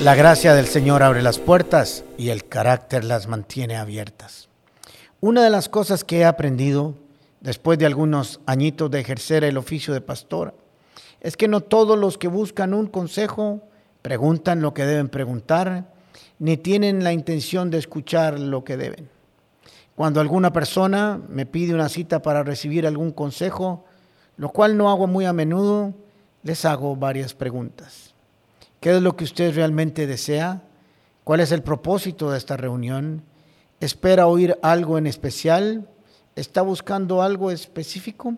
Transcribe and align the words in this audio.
La 0.00 0.14
gracia 0.14 0.54
del 0.54 0.64
Señor 0.64 1.02
abre 1.02 1.20
las 1.20 1.38
puertas 1.38 2.04
y 2.16 2.30
el 2.30 2.46
carácter 2.46 3.04
las 3.04 3.26
mantiene 3.26 3.76
abiertas. 3.76 4.48
Una 5.20 5.44
de 5.44 5.50
las 5.50 5.68
cosas 5.68 6.04
que 6.04 6.20
he 6.20 6.24
aprendido 6.24 6.94
después 7.42 7.78
de 7.78 7.84
algunos 7.84 8.40
añitos 8.46 8.90
de 8.90 9.00
ejercer 9.00 9.44
el 9.44 9.58
oficio 9.58 9.92
de 9.92 10.00
pastor 10.00 10.54
es 11.20 11.36
que 11.36 11.48
no 11.48 11.60
todos 11.60 11.98
los 11.98 12.16
que 12.16 12.28
buscan 12.28 12.72
un 12.72 12.86
consejo 12.86 13.60
preguntan 14.00 14.62
lo 14.62 14.72
que 14.72 14.86
deben 14.86 15.10
preguntar, 15.10 15.92
ni 16.38 16.56
tienen 16.56 17.04
la 17.04 17.12
intención 17.12 17.70
de 17.70 17.76
escuchar 17.76 18.40
lo 18.40 18.64
que 18.64 18.78
deben. 18.78 19.10
Cuando 19.96 20.22
alguna 20.22 20.50
persona 20.50 21.20
me 21.28 21.44
pide 21.44 21.74
una 21.74 21.90
cita 21.90 22.22
para 22.22 22.42
recibir 22.42 22.86
algún 22.86 23.12
consejo, 23.12 23.84
lo 24.38 24.48
cual 24.48 24.78
no 24.78 24.88
hago 24.88 25.06
muy 25.06 25.26
a 25.26 25.34
menudo, 25.34 25.92
les 26.42 26.64
hago 26.64 26.96
varias 26.96 27.34
preguntas. 27.34 28.14
¿Qué 28.80 28.96
es 28.96 29.02
lo 29.02 29.14
que 29.14 29.24
usted 29.24 29.54
realmente 29.54 30.06
desea? 30.06 30.62
¿Cuál 31.22 31.40
es 31.40 31.52
el 31.52 31.62
propósito 31.62 32.30
de 32.30 32.38
esta 32.38 32.56
reunión? 32.56 33.22
¿Espera 33.78 34.26
oír 34.26 34.56
algo 34.62 34.96
en 34.96 35.06
especial? 35.06 35.86
¿Está 36.34 36.62
buscando 36.62 37.20
algo 37.20 37.50
específico? 37.50 38.36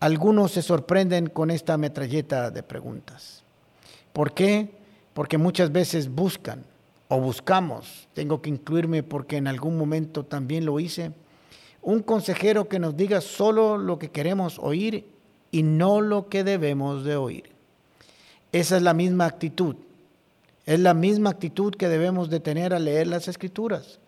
Algunos 0.00 0.50
se 0.50 0.62
sorprenden 0.62 1.28
con 1.28 1.52
esta 1.52 1.76
metralleta 1.76 2.50
de 2.50 2.64
preguntas. 2.64 3.44
¿Por 4.12 4.34
qué? 4.34 4.72
Porque 5.14 5.38
muchas 5.38 5.70
veces 5.70 6.10
buscan 6.10 6.64
o 7.06 7.20
buscamos, 7.20 8.08
tengo 8.12 8.42
que 8.42 8.50
incluirme 8.50 9.04
porque 9.04 9.36
en 9.36 9.46
algún 9.46 9.78
momento 9.78 10.24
también 10.24 10.64
lo 10.64 10.80
hice, 10.80 11.12
un 11.80 12.02
consejero 12.02 12.68
que 12.68 12.80
nos 12.80 12.96
diga 12.96 13.20
solo 13.20 13.78
lo 13.78 14.00
que 14.00 14.10
queremos 14.10 14.58
oír 14.58 15.06
y 15.52 15.62
no 15.62 16.00
lo 16.00 16.28
que 16.28 16.42
debemos 16.42 17.04
de 17.04 17.14
oír. 17.14 17.59
Esa 18.52 18.76
es 18.76 18.82
la 18.82 18.94
misma 18.94 19.26
actitud. 19.26 19.76
Es 20.66 20.80
la 20.80 20.94
misma 20.94 21.30
actitud 21.30 21.74
que 21.74 21.88
debemos 21.88 22.30
de 22.30 22.40
tener 22.40 22.74
al 22.74 22.84
leer 22.84 23.06
las 23.06 23.28
escrituras. 23.28 23.98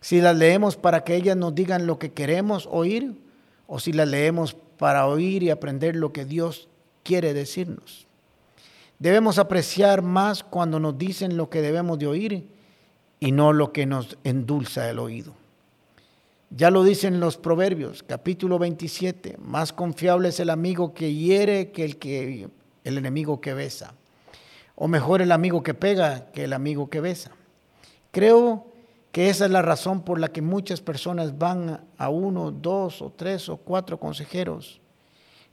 Si 0.00 0.20
las 0.20 0.36
leemos 0.36 0.76
para 0.76 1.04
que 1.04 1.16
ellas 1.16 1.36
nos 1.36 1.54
digan 1.54 1.86
lo 1.86 1.98
que 1.98 2.12
queremos 2.12 2.68
oír 2.70 3.14
o 3.66 3.78
si 3.78 3.92
las 3.92 4.08
leemos 4.08 4.56
para 4.78 5.06
oír 5.06 5.42
y 5.42 5.50
aprender 5.50 5.94
lo 5.96 6.12
que 6.12 6.24
Dios 6.24 6.68
quiere 7.02 7.34
decirnos. 7.34 8.06
Debemos 8.98 9.38
apreciar 9.38 10.02
más 10.02 10.42
cuando 10.42 10.78
nos 10.80 10.96
dicen 10.98 11.36
lo 11.36 11.48
que 11.50 11.62
debemos 11.62 11.98
de 11.98 12.06
oír 12.06 12.46
y 13.18 13.32
no 13.32 13.52
lo 13.52 13.72
que 13.72 13.86
nos 13.86 14.16
endulza 14.24 14.88
el 14.90 14.98
oído. 14.98 15.34
Ya 16.50 16.70
lo 16.70 16.82
dicen 16.82 17.20
los 17.20 17.36
proverbios, 17.36 18.02
capítulo 18.02 18.58
27, 18.58 19.36
más 19.38 19.72
confiable 19.72 20.30
es 20.30 20.40
el 20.40 20.50
amigo 20.50 20.94
que 20.94 21.14
hiere 21.14 21.70
que 21.70 21.84
el 21.84 21.96
que 21.96 22.48
el 22.84 22.98
enemigo 22.98 23.40
que 23.40 23.54
besa. 23.54 23.94
O 24.74 24.88
mejor 24.88 25.22
el 25.22 25.32
amigo 25.32 25.62
que 25.62 25.74
pega 25.74 26.30
que 26.32 26.44
el 26.44 26.52
amigo 26.52 26.88
que 26.88 27.00
besa. 27.00 27.32
Creo 28.10 28.66
que 29.12 29.28
esa 29.28 29.46
es 29.46 29.50
la 29.50 29.62
razón 29.62 30.02
por 30.02 30.20
la 30.20 30.28
que 30.28 30.42
muchas 30.42 30.80
personas 30.80 31.38
van 31.38 31.84
a 31.98 32.08
uno, 32.08 32.50
dos 32.50 33.02
o 33.02 33.10
tres 33.10 33.48
o 33.48 33.56
cuatro 33.56 33.98
consejeros. 33.98 34.80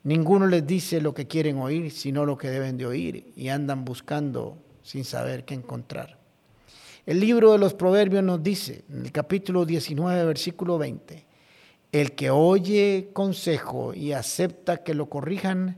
Ninguno 0.03 0.47
les 0.47 0.65
dice 0.65 1.01
lo 1.01 1.13
que 1.13 1.27
quieren 1.27 1.57
oír, 1.57 1.91
sino 1.91 2.25
lo 2.25 2.37
que 2.37 2.49
deben 2.49 2.77
de 2.77 2.85
oír 2.85 3.33
y 3.35 3.49
andan 3.49 3.83
buscando 3.83 4.57
sin 4.83 5.03
saber 5.03 5.43
qué 5.43 5.55
encontrar. 5.55 6.17
El 7.05 7.19
libro 7.19 7.51
de 7.51 7.57
los 7.57 7.73
Proverbios 7.73 8.23
nos 8.23 8.43
dice, 8.43 8.83
en 8.89 9.05
el 9.05 9.11
capítulo 9.11 9.65
19, 9.65 10.25
versículo 10.25 10.77
20, 10.77 11.25
el 11.91 12.11
que 12.13 12.29
oye 12.29 13.09
consejo 13.13 13.93
y 13.93 14.11
acepta 14.11 14.83
que 14.83 14.93
lo 14.93 15.07
corrijan, 15.07 15.77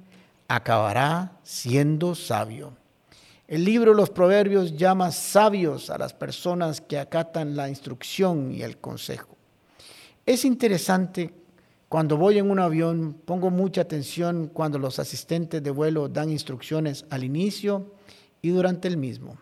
acabará 0.50 1.38
siendo 1.44 2.16
sabio. 2.16 2.74
El 3.48 3.64
libro 3.64 3.94
los 3.94 4.10
Proverbios 4.10 4.76
llama 4.76 5.12
sabios 5.12 5.90
a 5.90 5.98
las 5.98 6.14
personas 6.14 6.82
que 6.82 7.00
acatan 7.00 7.56
la 7.56 7.70
instrucción 7.70 8.52
y 8.52 8.64
el 8.64 8.78
consejo. 8.78 9.38
Es 10.26 10.46
interesante 10.46 11.34
cuando 11.88 12.18
voy 12.18 12.38
en 12.38 12.52
un 12.52 12.60
avión, 12.60 13.16
pongo 13.26 13.50
mucha 13.50 13.82
atención 13.82 14.48
cuando 14.52 14.78
los 14.78 15.00
asistentes 15.00 15.64
de 15.64 15.72
vuelo 15.72 16.10
dan 16.10 16.30
instrucciones 16.30 17.06
al 17.10 17.24
inicio 17.24 17.94
y 18.42 18.50
durante 18.50 18.88
el 18.88 18.98
mismo. 18.98 19.38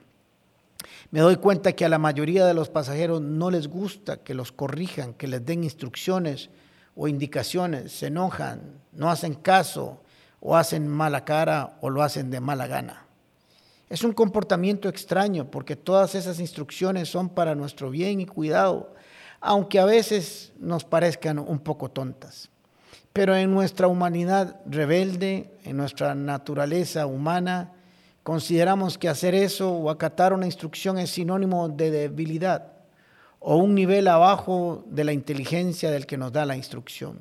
Me 1.11 1.21
doy 1.21 1.37
cuenta 1.37 1.73
que 1.73 1.85
a 1.85 1.89
la 1.89 1.99
mayoría 1.99 2.45
de 2.45 2.53
los 2.53 2.69
pasajeros 2.69 3.21
no 3.21 3.49
les 3.49 3.67
gusta 3.67 4.17
que 4.17 4.33
los 4.33 4.51
corrijan, 4.51 5.13
que 5.13 5.27
les 5.27 5.45
den 5.45 5.63
instrucciones 5.63 6.49
o 6.95 7.07
indicaciones, 7.07 7.93
se 7.93 8.07
enojan, 8.07 8.61
no 8.93 9.09
hacen 9.09 9.35
caso, 9.35 10.01
o 10.39 10.55
hacen 10.55 10.87
mala 10.87 11.25
cara 11.25 11.77
o 11.81 11.89
lo 11.89 12.03
hacen 12.03 12.29
de 12.29 12.39
mala 12.39 12.67
gana. 12.67 13.05
Es 13.89 14.03
un 14.03 14.11
comportamiento 14.11 14.89
extraño 14.89 15.49
porque 15.49 15.75
todas 15.75 16.13
esas 16.15 16.39
instrucciones 16.39 17.09
son 17.09 17.29
para 17.29 17.55
nuestro 17.55 17.89
bien 17.89 18.19
y 18.19 18.25
cuidado, 18.25 18.93
aunque 19.39 19.79
a 19.79 19.85
veces 19.85 20.51
nos 20.59 20.83
parezcan 20.83 21.39
un 21.39 21.59
poco 21.59 21.89
tontas. 21.89 22.49
Pero 23.13 23.35
en 23.35 23.51
nuestra 23.51 23.87
humanidad 23.87 24.59
rebelde, 24.65 25.49
en 25.63 25.77
nuestra 25.77 26.13
naturaleza 26.15 27.05
humana, 27.05 27.71
consideramos 28.23 28.97
que 28.97 29.09
hacer 29.09 29.33
eso 29.33 29.71
o 29.71 29.89
acatar 29.89 30.33
una 30.33 30.45
instrucción 30.45 30.97
es 30.97 31.11
sinónimo 31.11 31.69
de 31.69 31.89
debilidad 31.89 32.73
o 33.39 33.55
un 33.55 33.73
nivel 33.73 34.07
abajo 34.09 34.83
de 34.87 35.05
la 35.05 35.13
inteligencia 35.13 35.89
del 35.91 36.05
que 36.05 36.17
nos 36.17 36.33
da 36.33 36.45
la 36.45 36.57
instrucción. 36.57 37.19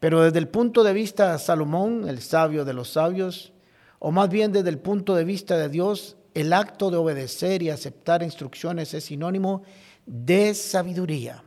Pero 0.00 0.22
desde 0.22 0.38
el 0.38 0.48
punto 0.48 0.82
de 0.82 0.94
vista 0.94 1.32
de 1.32 1.38
Salomón, 1.38 2.08
el 2.08 2.20
sabio 2.20 2.64
de 2.64 2.72
los 2.72 2.90
sabios, 2.90 3.52
o 3.98 4.10
más 4.10 4.30
bien 4.30 4.50
desde 4.50 4.70
el 4.70 4.78
punto 4.78 5.14
de 5.14 5.24
vista 5.24 5.58
de 5.58 5.68
Dios, 5.68 6.16
el 6.32 6.54
acto 6.54 6.90
de 6.90 6.96
obedecer 6.96 7.62
y 7.62 7.68
aceptar 7.68 8.22
instrucciones 8.22 8.94
es 8.94 9.04
sinónimo 9.04 9.62
de 10.06 10.54
sabiduría. 10.54 11.44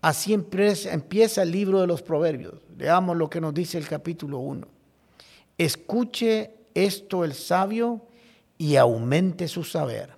Así 0.00 0.32
empieza 0.32 1.42
el 1.42 1.50
libro 1.50 1.80
de 1.80 1.86
los 1.86 2.02
proverbios. 2.02 2.54
Leamos 2.76 3.16
lo 3.16 3.28
que 3.28 3.40
nos 3.40 3.52
dice 3.52 3.76
el 3.76 3.86
capítulo 3.86 4.38
1. 4.38 4.66
Escuche 5.58 6.52
esto 6.74 7.24
el 7.24 7.34
sabio 7.34 8.06
y 8.56 8.76
aumente 8.76 9.46
su 9.46 9.62
saber. 9.62 10.10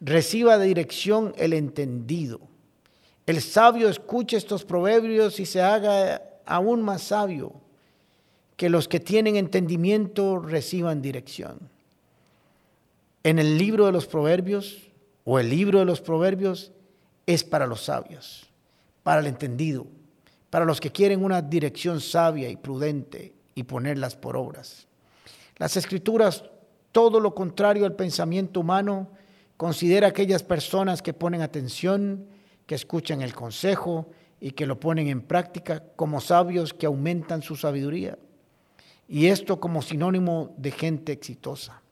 Reciba 0.00 0.58
de 0.58 0.66
dirección 0.66 1.34
el 1.36 1.52
entendido. 1.54 2.40
El 3.26 3.40
sabio 3.40 3.88
escuche 3.88 4.36
estos 4.36 4.64
proverbios 4.64 5.38
y 5.40 5.46
se 5.46 5.60
haga 5.62 6.29
aún 6.46 6.82
más 6.82 7.02
sabio, 7.02 7.52
que 8.56 8.68
los 8.68 8.88
que 8.88 9.00
tienen 9.00 9.36
entendimiento 9.36 10.38
reciban 10.38 11.00
dirección. 11.00 11.58
En 13.22 13.38
el 13.38 13.56
libro 13.56 13.86
de 13.86 13.92
los 13.92 14.06
proverbios, 14.06 14.90
o 15.24 15.38
el 15.38 15.48
libro 15.48 15.78
de 15.78 15.84
los 15.84 16.00
proverbios, 16.00 16.72
es 17.26 17.44
para 17.44 17.66
los 17.66 17.84
sabios, 17.84 18.48
para 19.02 19.20
el 19.20 19.26
entendido, 19.26 19.86
para 20.50 20.64
los 20.64 20.80
que 20.80 20.90
quieren 20.90 21.24
una 21.24 21.40
dirección 21.40 22.00
sabia 22.00 22.48
y 22.48 22.56
prudente 22.56 23.32
y 23.54 23.62
ponerlas 23.62 24.16
por 24.16 24.36
obras. 24.36 24.86
Las 25.56 25.76
escrituras, 25.76 26.44
todo 26.92 27.20
lo 27.20 27.34
contrario 27.34 27.84
al 27.84 27.94
pensamiento 27.94 28.60
humano, 28.60 29.08
considera 29.56 30.08
aquellas 30.08 30.42
personas 30.42 31.02
que 31.02 31.12
ponen 31.12 31.42
atención, 31.42 32.26
que 32.66 32.74
escuchan 32.74 33.22
el 33.22 33.34
consejo, 33.34 34.10
y 34.40 34.52
que 34.52 34.66
lo 34.66 34.80
ponen 34.80 35.08
en 35.08 35.20
práctica 35.20 35.84
como 35.96 36.20
sabios 36.20 36.72
que 36.72 36.86
aumentan 36.86 37.42
su 37.42 37.56
sabiduría. 37.56 38.18
Y 39.06 39.26
esto 39.26 39.60
como 39.60 39.82
sinónimo 39.82 40.54
de 40.56 40.70
gente 40.70 41.12
exitosa. 41.12 41.82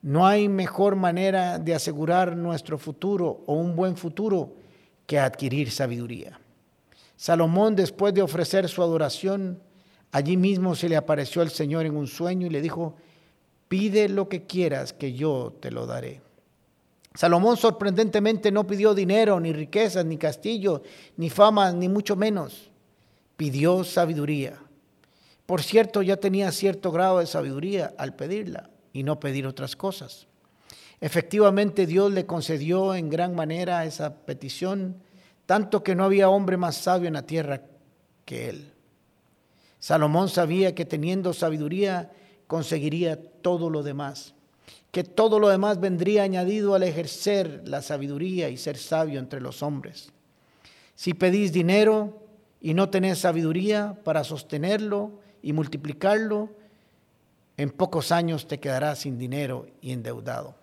No 0.00 0.26
hay 0.26 0.48
mejor 0.48 0.96
manera 0.96 1.58
de 1.58 1.74
asegurar 1.74 2.36
nuestro 2.36 2.78
futuro 2.78 3.42
o 3.46 3.54
un 3.54 3.74
buen 3.74 3.96
futuro 3.96 4.54
que 5.06 5.18
adquirir 5.18 5.70
sabiduría. 5.70 6.38
Salomón, 7.16 7.74
después 7.74 8.14
de 8.14 8.22
ofrecer 8.22 8.68
su 8.68 8.82
adoración, 8.82 9.60
allí 10.12 10.36
mismo 10.36 10.74
se 10.74 10.88
le 10.88 10.96
apareció 10.96 11.42
el 11.42 11.50
Señor 11.50 11.86
en 11.86 11.96
un 11.96 12.06
sueño 12.06 12.46
y 12.46 12.50
le 12.50 12.60
dijo, 12.60 12.94
pide 13.68 14.08
lo 14.08 14.28
que 14.28 14.44
quieras 14.44 14.92
que 14.92 15.12
yo 15.12 15.56
te 15.60 15.70
lo 15.70 15.86
daré. 15.86 16.20
Salomón 17.16 17.56
sorprendentemente 17.56 18.52
no 18.52 18.66
pidió 18.66 18.94
dinero, 18.94 19.40
ni 19.40 19.52
riquezas, 19.52 20.04
ni 20.04 20.18
castillo, 20.18 20.82
ni 21.16 21.30
fama, 21.30 21.72
ni 21.72 21.88
mucho 21.88 22.14
menos. 22.14 22.70
Pidió 23.38 23.84
sabiduría. 23.84 24.58
Por 25.46 25.62
cierto, 25.62 26.02
ya 26.02 26.18
tenía 26.18 26.52
cierto 26.52 26.92
grado 26.92 27.20
de 27.20 27.26
sabiduría 27.26 27.94
al 27.96 28.14
pedirla 28.14 28.68
y 28.92 29.02
no 29.02 29.18
pedir 29.18 29.46
otras 29.46 29.76
cosas. 29.76 30.26
Efectivamente, 31.00 31.86
Dios 31.86 32.12
le 32.12 32.26
concedió 32.26 32.94
en 32.94 33.08
gran 33.08 33.34
manera 33.34 33.86
esa 33.86 34.14
petición, 34.14 34.96
tanto 35.46 35.82
que 35.82 35.94
no 35.94 36.04
había 36.04 36.28
hombre 36.28 36.58
más 36.58 36.76
sabio 36.76 37.08
en 37.08 37.14
la 37.14 37.26
tierra 37.26 37.62
que 38.26 38.50
él. 38.50 38.72
Salomón 39.78 40.28
sabía 40.28 40.74
que 40.74 40.84
teniendo 40.84 41.32
sabiduría 41.32 42.10
conseguiría 42.46 43.22
todo 43.40 43.70
lo 43.70 43.82
demás 43.82 44.35
que 44.90 45.04
todo 45.04 45.38
lo 45.38 45.48
demás 45.48 45.80
vendría 45.80 46.22
añadido 46.22 46.74
al 46.74 46.82
ejercer 46.82 47.62
la 47.66 47.82
sabiduría 47.82 48.48
y 48.48 48.56
ser 48.56 48.78
sabio 48.78 49.18
entre 49.18 49.40
los 49.40 49.62
hombres. 49.62 50.12
Si 50.94 51.12
pedís 51.12 51.52
dinero 51.52 52.22
y 52.60 52.72
no 52.72 52.88
tenés 52.88 53.18
sabiduría 53.18 53.98
para 54.04 54.24
sostenerlo 54.24 55.20
y 55.42 55.52
multiplicarlo, 55.52 56.50
en 57.58 57.70
pocos 57.70 58.12
años 58.12 58.46
te 58.48 58.58
quedarás 58.58 59.00
sin 59.00 59.18
dinero 59.18 59.66
y 59.80 59.92
endeudado. 59.92 60.54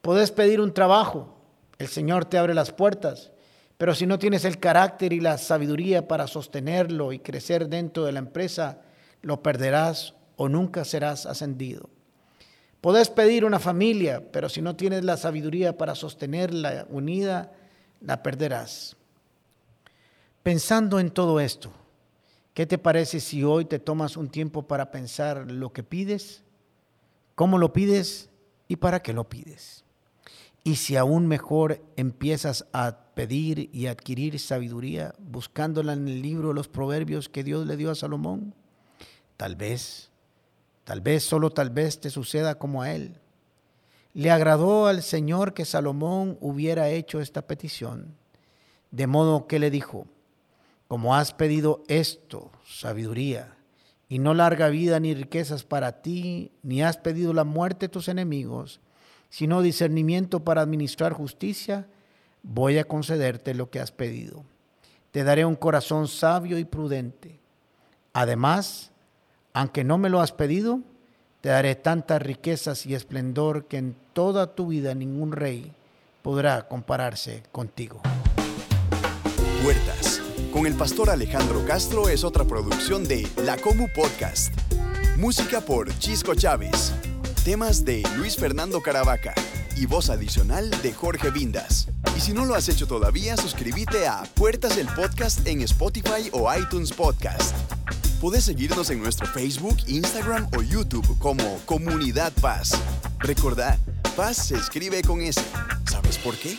Podés 0.00 0.30
pedir 0.30 0.60
un 0.60 0.72
trabajo, 0.72 1.36
el 1.78 1.88
Señor 1.88 2.24
te 2.24 2.38
abre 2.38 2.54
las 2.54 2.72
puertas, 2.72 3.32
pero 3.78 3.94
si 3.94 4.06
no 4.06 4.18
tienes 4.18 4.44
el 4.44 4.58
carácter 4.58 5.12
y 5.12 5.20
la 5.20 5.38
sabiduría 5.38 6.08
para 6.08 6.26
sostenerlo 6.26 7.12
y 7.12 7.18
crecer 7.18 7.68
dentro 7.68 8.04
de 8.04 8.12
la 8.12 8.20
empresa, 8.20 8.80
lo 9.22 9.42
perderás 9.42 10.14
o 10.36 10.48
nunca 10.48 10.84
serás 10.84 11.26
ascendido. 11.26 11.90
Podés 12.80 13.10
pedir 13.10 13.44
una 13.44 13.58
familia, 13.58 14.22
pero 14.32 14.48
si 14.48 14.62
no 14.62 14.76
tienes 14.76 15.04
la 15.04 15.16
sabiduría 15.16 15.76
para 15.76 15.94
sostenerla 15.94 16.86
unida, 16.90 17.52
la 18.00 18.22
perderás. 18.22 18.96
Pensando 20.42 21.00
en 21.00 21.10
todo 21.10 21.40
esto, 21.40 21.72
¿qué 22.54 22.66
te 22.66 22.78
parece 22.78 23.18
si 23.20 23.42
hoy 23.42 23.64
te 23.64 23.78
tomas 23.78 24.16
un 24.16 24.28
tiempo 24.28 24.62
para 24.62 24.90
pensar 24.90 25.50
lo 25.50 25.72
que 25.72 25.82
pides, 25.82 26.44
cómo 27.34 27.58
lo 27.58 27.72
pides 27.72 28.30
y 28.68 28.76
para 28.76 29.02
qué 29.02 29.12
lo 29.12 29.28
pides? 29.28 29.84
Y 30.62 30.76
si 30.76 30.96
aún 30.96 31.26
mejor 31.26 31.80
empiezas 31.96 32.66
a 32.72 32.98
pedir 33.14 33.70
y 33.72 33.86
adquirir 33.86 34.38
sabiduría 34.38 35.14
buscándola 35.18 35.92
en 35.92 36.06
el 36.08 36.22
libro 36.22 36.48
de 36.48 36.54
los 36.54 36.68
proverbios 36.68 37.28
que 37.28 37.44
Dios 37.44 37.66
le 37.66 37.76
dio 37.76 37.90
a 37.90 37.94
Salomón, 37.94 38.54
tal 39.36 39.56
vez, 39.56 40.10
tal 40.86 41.00
vez, 41.00 41.24
solo 41.24 41.50
tal 41.50 41.70
vez 41.70 42.00
te 42.00 42.10
suceda 42.10 42.54
como 42.54 42.80
a 42.80 42.92
él. 42.92 43.16
Le 44.14 44.30
agradó 44.30 44.86
al 44.86 45.02
Señor 45.02 45.52
que 45.52 45.64
Salomón 45.64 46.38
hubiera 46.40 46.88
hecho 46.90 47.20
esta 47.20 47.42
petición, 47.42 48.14
de 48.92 49.08
modo 49.08 49.48
que 49.48 49.58
le 49.58 49.72
dijo, 49.72 50.06
como 50.86 51.16
has 51.16 51.34
pedido 51.34 51.82
esto, 51.88 52.52
sabiduría, 52.64 53.56
y 54.08 54.20
no 54.20 54.32
larga 54.32 54.68
vida 54.68 55.00
ni 55.00 55.12
riquezas 55.12 55.64
para 55.64 56.02
ti, 56.02 56.52
ni 56.62 56.84
has 56.84 56.96
pedido 56.96 57.32
la 57.32 57.42
muerte 57.42 57.86
de 57.86 57.90
tus 57.90 58.06
enemigos, 58.06 58.80
sino 59.28 59.62
discernimiento 59.62 60.44
para 60.44 60.62
administrar 60.62 61.12
justicia, 61.12 61.88
voy 62.44 62.78
a 62.78 62.84
concederte 62.84 63.54
lo 63.54 63.70
que 63.70 63.80
has 63.80 63.90
pedido. 63.90 64.44
Te 65.10 65.24
daré 65.24 65.44
un 65.44 65.56
corazón 65.56 66.06
sabio 66.06 66.58
y 66.58 66.64
prudente. 66.64 67.40
Además, 68.12 68.92
aunque 69.56 69.84
no 69.84 69.96
me 69.96 70.10
lo 70.10 70.20
has 70.20 70.32
pedido, 70.32 70.80
te 71.40 71.48
daré 71.48 71.76
tantas 71.76 72.20
riquezas 72.20 72.84
y 72.84 72.94
esplendor 72.94 73.64
que 73.64 73.78
en 73.78 73.96
toda 74.12 74.54
tu 74.54 74.66
vida 74.66 74.94
ningún 74.94 75.32
rey 75.32 75.72
podrá 76.20 76.68
compararse 76.68 77.42
contigo. 77.52 78.02
Puertas 79.62 80.20
con 80.52 80.66
el 80.66 80.74
pastor 80.74 81.08
Alejandro 81.08 81.64
Castro 81.66 82.10
es 82.10 82.22
otra 82.22 82.44
producción 82.44 83.04
de 83.08 83.26
La 83.46 83.56
Comu 83.56 83.86
Podcast. 83.94 84.52
Música 85.16 85.62
por 85.62 85.88
Chisco 86.00 86.34
Chávez. 86.34 86.92
Temas 87.42 87.82
de 87.86 88.02
Luis 88.18 88.36
Fernando 88.36 88.82
Caravaca 88.82 89.32
y 89.74 89.86
voz 89.86 90.10
adicional 90.10 90.68
de 90.82 90.92
Jorge 90.92 91.30
Vindas. 91.30 91.88
Y 92.14 92.20
si 92.20 92.34
no 92.34 92.44
lo 92.44 92.54
has 92.54 92.68
hecho 92.68 92.86
todavía, 92.86 93.38
suscríbete 93.38 94.06
a 94.06 94.24
Puertas 94.34 94.76
el 94.76 94.86
Podcast 94.88 95.46
en 95.46 95.62
Spotify 95.62 96.28
o 96.32 96.54
iTunes 96.54 96.92
Podcast. 96.92 97.75
Puedes 98.26 98.42
seguirnos 98.42 98.90
en 98.90 99.00
nuestro 99.00 99.24
Facebook, 99.28 99.76
Instagram 99.86 100.48
o 100.56 100.60
YouTube 100.60 101.16
como 101.20 101.60
Comunidad 101.64 102.32
Paz. 102.40 102.72
Recordad, 103.20 103.78
Paz 104.16 104.48
se 104.48 104.56
escribe 104.56 105.00
con 105.02 105.20
S. 105.20 105.40
¿Sabes 105.88 106.18
por 106.18 106.34
qué? 106.36 106.58